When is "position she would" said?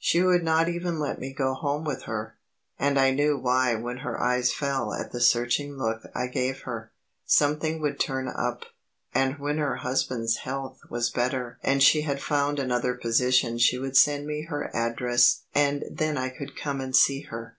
12.94-13.96